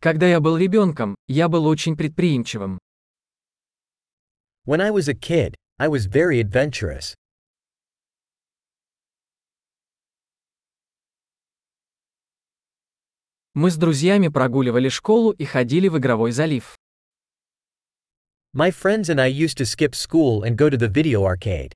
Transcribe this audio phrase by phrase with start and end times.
[0.00, 2.78] Когда я был ребенком, я был очень предприимчивым.
[4.64, 7.14] When I was a kid, I was very adventurous.
[13.54, 16.76] Мы с друзьями прогуливали школу и ходили в игровой залив.
[18.54, 21.72] My friends and I used to skip school and go to the video arcade.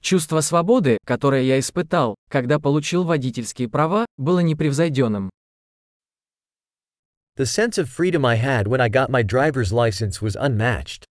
[0.00, 5.30] Чувство свободы, которое я испытал, когда получил водительские права, было непревзойденным.
[7.36, 11.04] The sense of freedom I had when I got my driver's license was unmatched.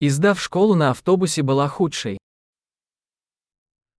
[0.00, 2.18] И сдав школу на автобусе была худшей.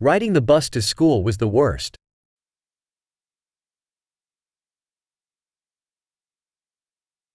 [0.00, 1.96] Riding the bus to school was the worst.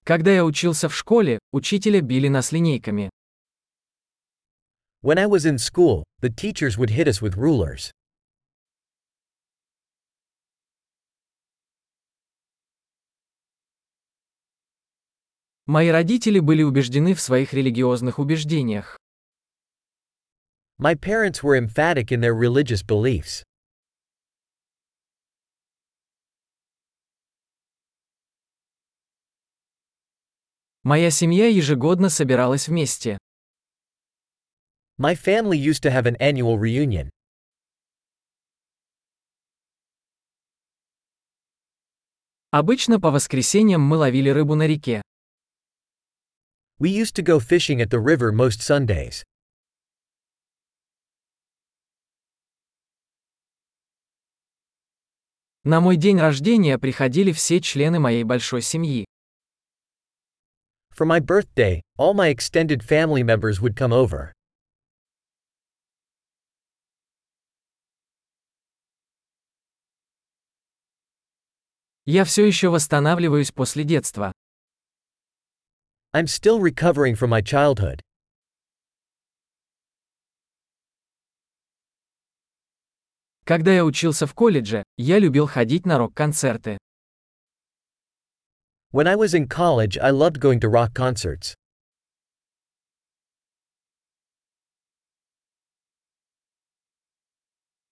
[0.06, 3.10] Когда я учился в школе, учителя били нас линейками.
[5.02, 7.92] When I was in school, the teachers would hit us with rulers.
[15.66, 18.98] Мои родители были убеждены в своих религиозных убеждениях.
[20.78, 23.44] My parents were emphatic in their religious beliefs.
[30.86, 33.18] Моя семья ежегодно собиралась вместе.
[35.00, 37.10] My family used to have an annual reunion.
[42.52, 45.02] Обычно по воскресеньям мы ловили рыбу на реке.
[46.78, 49.24] We used to go fishing at the river most Sundays.
[55.64, 59.08] На мой день рождения приходили все члены моей большой семьи.
[60.95, 64.33] For my birthday, all my extended family members would come over.
[72.07, 74.33] Я все еще восстанавливаюсь после детства.
[76.13, 78.01] I'm still recovering from my childhood.
[83.45, 86.79] Когда я учился в колледже, я любил ходить на рок-концерты.
[88.95, 91.55] When I was in college, I loved going to rock concerts.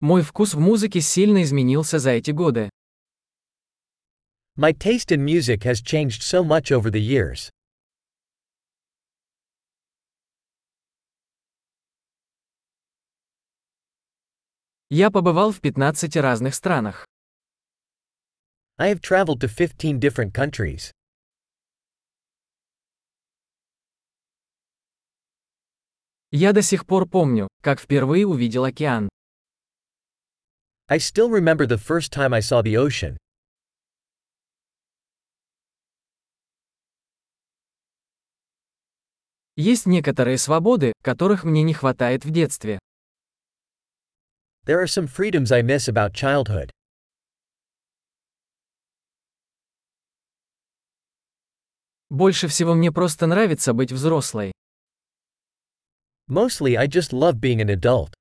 [0.00, 2.70] Мой вкус в музыке сильно изменился за эти годы.
[4.56, 7.50] My taste in music has changed so much over the years.
[14.90, 17.06] Я побывал в 15 разных странах.
[18.83, 20.91] I have traveled to 15 different countries.
[26.31, 29.07] Я до сих пор помню, как впервые увидел океан.
[30.89, 33.15] I still remember the first time I saw the ocean.
[39.55, 42.79] Есть некоторые свободы, которых мне не хватает в детстве.
[44.65, 46.69] There are some freedoms I miss about childhood.
[52.13, 54.51] Больше всего мне просто нравится быть взрослой.
[56.29, 58.13] Mostly I just love being an adult.